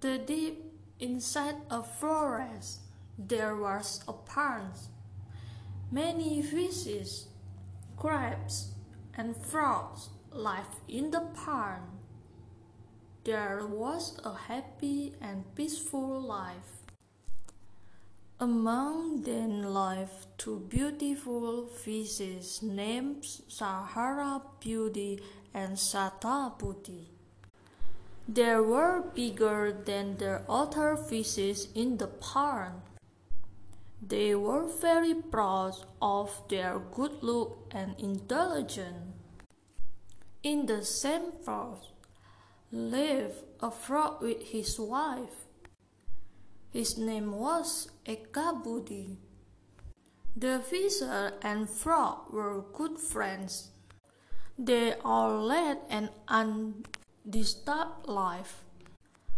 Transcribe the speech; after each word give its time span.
The 0.00 0.18
deep 0.18 0.62
inside 1.00 1.56
a 1.70 1.82
forest 1.82 2.82
there 3.18 3.56
was 3.56 4.04
a 4.06 4.12
pond. 4.12 4.74
Many 5.90 6.40
fishes, 6.40 7.26
crabs, 7.96 8.74
and 9.16 9.36
frogs 9.36 10.10
lived 10.30 10.78
in 10.86 11.10
the 11.10 11.22
pond. 11.34 11.82
There 13.24 13.66
was 13.66 14.20
a 14.22 14.34
happy 14.34 15.14
and 15.20 15.42
peaceful 15.56 16.20
life. 16.20 16.86
Among 18.38 19.22
them 19.22 19.64
lived 19.64 20.28
two 20.38 20.60
beautiful 20.68 21.66
fishes 21.66 22.62
named 22.62 23.24
Sahara 23.24 24.42
Budi 24.60 25.20
and 25.52 25.76
Shata 25.76 26.56
Budi. 26.56 27.17
They 28.30 28.56
were 28.56 29.00
bigger 29.14 29.72
than 29.72 30.18
the 30.18 30.42
other 30.50 30.96
fishes 30.96 31.68
in 31.74 31.96
the 31.96 32.08
pond. 32.08 32.82
They 34.02 34.34
were 34.34 34.68
very 34.68 35.14
proud 35.14 35.76
of 36.02 36.42
their 36.50 36.78
good 36.78 37.22
look 37.22 37.70
and 37.70 37.98
intelligence. 37.98 39.16
In 40.42 40.66
the 40.66 40.84
same 40.84 41.32
pond 41.42 41.78
lived 42.70 43.44
a 43.60 43.70
frog 43.70 44.20
with 44.20 44.42
his 44.42 44.78
wife. 44.78 45.48
His 46.70 46.98
name 46.98 47.32
was 47.32 47.88
Ekabudi. 48.04 49.16
The 50.36 50.60
fisher 50.60 51.32
and 51.40 51.68
frog 51.68 52.30
were 52.30 52.62
good 52.74 52.98
friends. 52.98 53.70
They 54.58 54.94
all 55.02 55.40
led 55.40 55.78
an 55.88 56.10
undisturbed 57.28 58.08
life. 58.08 58.64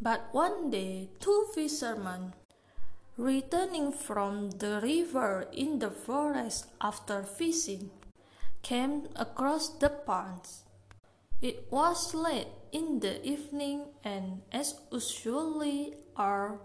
But 0.00 0.32
one 0.32 0.70
day, 0.70 1.10
two 1.20 1.48
fishermen, 1.54 2.32
returning 3.18 3.92
from 3.92 4.50
the 4.52 4.80
river 4.82 5.46
in 5.52 5.78
the 5.78 5.90
forest 5.90 6.66
after 6.80 7.22
fishing, 7.22 7.90
came 8.62 9.08
across 9.16 9.68
the 9.68 9.90
ponds. 9.90 10.64
It 11.42 11.68
was 11.70 12.14
late 12.14 12.48
in 12.72 13.00
the 13.00 13.20
evening, 13.20 13.92
and 14.02 14.40
as 14.50 14.80
usually 14.90 15.94
are 16.16 16.60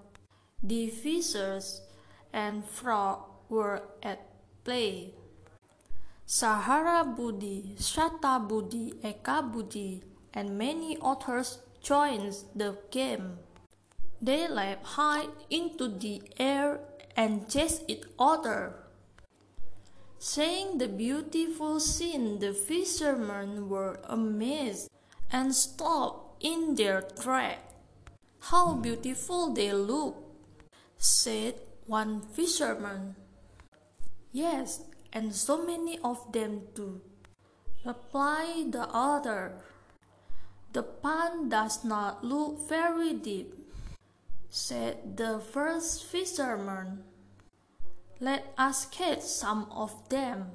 the 0.63 0.87
fishers 0.87 1.81
and 2.31 2.63
frog 2.63 3.27
were 3.49 3.83
at 4.01 4.23
play. 4.63 5.13
Sahara 6.25 7.03
Budi, 7.03 7.75
Shata 7.75 8.39
Budi, 8.47 8.93
Eka 9.01 9.43
Budi, 9.43 10.01
and 10.33 10.57
many 10.57 10.97
others 11.01 11.59
joined 11.81 12.35
the 12.55 12.77
game. 12.91 13.39
They 14.21 14.47
leaped 14.47 14.85
high 14.85 15.27
into 15.49 15.87
the 15.87 16.21
air 16.37 16.79
and 17.15 17.49
chased 17.49 17.83
each 17.87 18.03
other. 18.19 18.75
Seeing 20.17 20.77
the 20.77 20.87
beautiful 20.87 21.79
scene, 21.79 22.39
the 22.39 22.53
fishermen 22.53 23.69
were 23.69 23.99
amazed 24.03 24.89
and 25.31 25.55
stopped 25.55 26.43
in 26.43 26.75
their 26.75 27.01
track. 27.01 27.59
How 28.39 28.73
beautiful 28.73 29.53
they 29.53 29.71
look, 29.71 30.17
said 30.97 31.55
one 31.87 32.21
fisherman. 32.21 33.15
Yes, 34.31 34.83
and 35.13 35.33
so 35.33 35.65
many 35.65 35.99
of 36.03 36.31
them 36.31 36.61
too, 36.75 37.01
replied 37.85 38.71
the 38.73 38.87
other. 38.91 39.61
The 40.71 40.83
pond 40.83 41.49
does 41.49 41.83
not 41.83 42.23
look 42.23 42.69
very 42.69 43.13
deep, 43.13 43.55
said 44.49 45.17
the 45.17 45.39
first 45.39 46.05
fisherman. 46.05 47.03
Let 48.19 48.53
us 48.57 48.85
catch 48.85 49.21
some 49.21 49.65
of 49.71 50.09
them. 50.09 50.51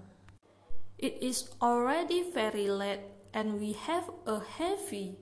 It 0.99 1.19
is 1.21 1.50
already 1.61 2.22
very 2.31 2.69
late 2.69 3.00
and 3.33 3.59
we 3.59 3.72
have 3.72 4.09
a 4.27 4.39
heavy 4.39 5.19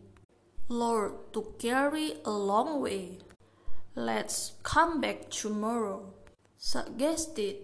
load 0.69 1.33
to 1.33 1.55
carry 1.59 2.21
a 2.25 2.31
long 2.31 2.83
way. 2.83 3.19
Let's 3.95 4.53
come 4.63 5.01
back 5.01 5.31
tomorrow, 5.31 6.13
suggested 6.59 7.57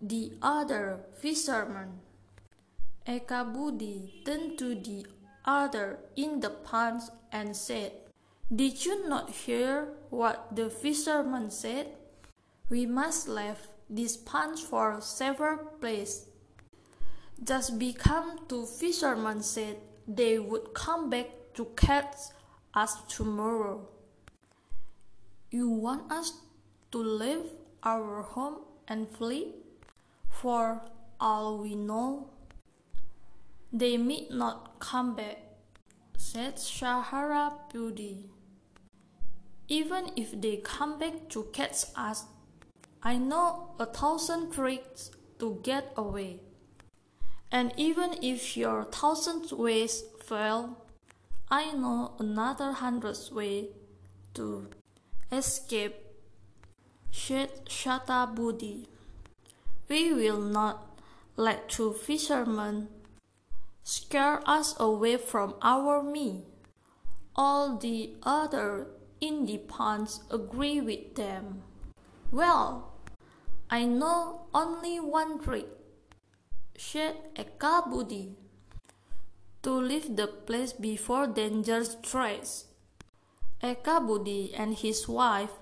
the 0.00 0.32
other 0.40 1.00
fisherman. 1.20 2.00
Ekabudi 3.06 4.24
turned 4.24 4.58
to 4.58 4.74
the 4.74 5.06
other 5.46 5.98
in 6.16 6.40
the 6.40 6.50
pond 6.50 7.02
and 7.32 7.56
said, 7.56 7.92
Did 8.54 8.84
you 8.84 9.08
not 9.08 9.30
hear 9.30 9.88
what 10.10 10.54
the 10.54 10.70
fisherman 10.70 11.50
said? 11.50 11.88
We 12.68 12.86
must 12.86 13.28
leave 13.28 13.68
this 13.88 14.16
pond 14.16 14.58
for 14.58 15.00
several 15.00 15.58
places. 15.80 16.26
Just 17.42 17.78
because 17.78 18.38
two 18.48 18.66
fishermen 18.66 19.42
said 19.42 19.76
they 20.08 20.38
would 20.38 20.74
come 20.74 21.10
back 21.10 21.28
to 21.54 21.66
catch 21.76 22.16
us 22.74 22.96
tomorrow. 23.08 23.86
You 25.50 25.68
want 25.68 26.10
us 26.10 26.32
to 26.92 26.98
leave 26.98 27.50
our 27.82 28.22
home 28.22 28.58
and 28.88 29.08
flee? 29.08 29.54
For 30.30 30.80
all 31.20 31.58
we 31.58 31.74
know, 31.74 32.28
they 33.72 33.96
may 33.96 34.26
not 34.30 34.78
come 34.78 35.14
back, 35.14 35.38
said 36.16 36.58
Sahara 36.58 37.52
Budi. 37.72 38.24
Even 39.68 40.10
if 40.16 40.40
they 40.40 40.58
come 40.58 40.98
back 40.98 41.28
to 41.30 41.44
catch 41.52 41.84
us, 41.96 42.24
I 43.02 43.18
know 43.18 43.70
a 43.78 43.86
thousand 43.86 44.52
tricks 44.52 45.10
to 45.38 45.60
get 45.62 45.92
away. 45.96 46.40
And 47.50 47.72
even 47.76 48.16
if 48.22 48.56
your 48.56 48.84
thousand 48.84 49.50
ways 49.52 50.04
fail, 50.24 50.84
I 51.50 51.72
know 51.72 52.14
another 52.18 52.72
hundred 52.72 53.18
ways 53.32 53.66
to 54.34 54.68
escape. 55.30 55.94
Said 57.12 57.64
Shata 57.66 58.34
Budi. 58.34 58.86
We 59.88 60.12
will 60.12 60.40
not 60.40 61.00
let 61.36 61.68
two 61.68 61.92
fishermen 61.92 62.88
scare 63.86 64.42
us 64.50 64.74
away 64.80 65.16
from 65.16 65.54
our 65.62 66.02
me. 66.02 66.42
All 67.36 67.78
the 67.78 68.14
other 68.24 68.88
in 69.20 69.46
the 69.46 69.58
agree 70.28 70.80
with 70.80 71.14
them. 71.14 71.62
Well, 72.32 72.90
I 73.70 73.84
know 73.84 74.46
only 74.52 74.98
one 74.98 75.38
trick, 75.38 75.68
Shed 76.76 77.14
said 77.36 77.46
Ekabudi, 77.46 78.34
to 79.62 79.70
leave 79.70 80.16
the 80.16 80.26
place 80.26 80.72
before 80.72 81.28
danger 81.28 81.84
strikes. 81.84 82.64
Ekabudi 83.62 84.52
and 84.58 84.74
his 84.74 85.06
wife 85.06 85.52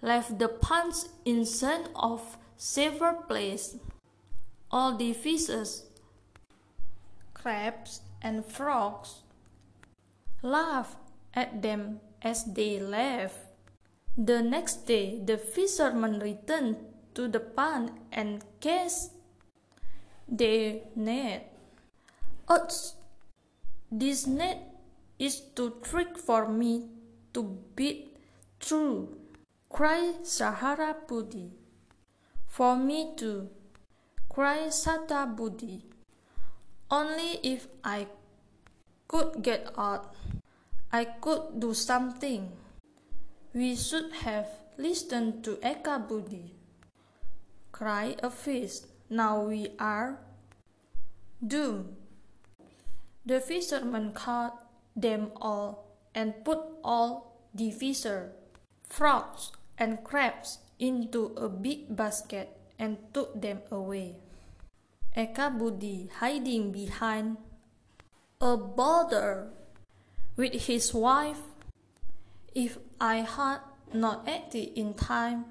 left 0.00 0.38
the 0.38 0.48
ponds 0.48 1.08
in 1.24 1.44
search 1.44 1.86
of 1.96 2.38
safer 2.56 3.14
place. 3.26 3.76
All 4.70 4.96
the 4.96 5.12
fishes, 5.12 5.86
crabs, 7.42 8.00
and 8.22 8.46
frogs 8.46 9.22
laughed 10.42 10.96
at 11.34 11.60
them 11.60 12.00
as 12.22 12.44
they 12.44 12.78
left. 12.78 13.36
The 14.16 14.42
next 14.42 14.86
day, 14.86 15.18
the 15.24 15.36
fishermen 15.36 16.20
returned 16.20 16.76
to 17.14 17.28
the 17.28 17.40
pond 17.40 17.90
and 18.12 18.44
cast 18.60 19.12
their 20.28 20.80
net. 20.94 21.52
Ouch! 22.48 22.94
This 23.90 24.26
net 24.26 24.72
is 25.18 25.40
too 25.40 25.74
thick 25.82 26.16
for 26.16 26.48
me 26.48 26.88
to 27.34 27.58
beat 27.76 28.16
through, 28.60 29.16
cried 29.68 30.26
Sahara 30.26 30.96
Budi. 31.06 31.50
For 32.46 32.76
me 32.76 33.12
too, 33.16 33.48
cried 34.28 34.68
Shata 34.70 35.36
Budi. 35.36 35.91
Only 36.92 37.40
if 37.40 37.68
I 37.82 38.04
could 39.08 39.40
get 39.40 39.72
out, 39.80 40.12
I 40.92 41.08
could 41.08 41.56
do 41.56 41.72
something. 41.72 42.52
We 43.56 43.76
should 43.76 44.12
have 44.20 44.44
listened 44.76 45.40
to 45.48 45.56
Ekabudi, 45.64 46.52
Cry 47.72 48.14
a 48.22 48.28
fish. 48.28 48.84
Now 49.08 49.40
we 49.40 49.72
are 49.80 50.20
doomed. 51.40 51.96
The 53.24 53.40
fisherman 53.40 54.12
caught 54.12 54.60
them 54.94 55.32
all 55.40 55.96
and 56.14 56.44
put 56.44 56.60
all 56.84 57.40
the 57.54 57.70
fisher, 57.70 58.36
frogs, 58.84 59.52
and 59.78 60.04
crabs 60.04 60.58
into 60.78 61.32
a 61.40 61.48
big 61.48 61.96
basket 61.96 62.52
and 62.78 62.98
took 63.14 63.40
them 63.40 63.64
away. 63.70 64.16
Ekabudi 65.16 66.10
hiding 66.10 66.72
behind 66.72 67.36
a 68.40 68.56
boulder 68.56 69.50
with 70.36 70.54
his 70.66 70.94
wife 70.94 71.52
If 72.54 72.76
I 73.00 73.24
had 73.24 73.60
not 73.94 74.28
acted 74.28 74.76
in 74.76 74.92
time, 74.92 75.46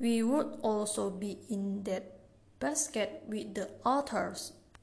we 0.00 0.22
would 0.22 0.56
also 0.62 1.10
be 1.10 1.38
in 1.50 1.84
that 1.84 2.16
basket 2.58 3.22
with 3.28 3.54
the 3.54 3.68
others. 3.84 4.52